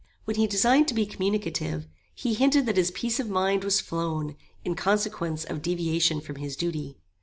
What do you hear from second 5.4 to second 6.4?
of deviation from